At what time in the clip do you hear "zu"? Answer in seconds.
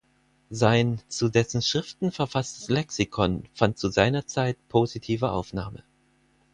1.09-1.29, 3.77-3.89